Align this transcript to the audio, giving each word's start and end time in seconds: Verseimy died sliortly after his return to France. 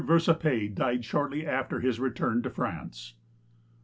Verseimy 0.03 0.67
died 0.73 1.01
sliortly 1.03 1.45
after 1.45 1.79
his 1.79 1.99
return 1.99 2.41
to 2.41 2.49
France. 2.49 3.13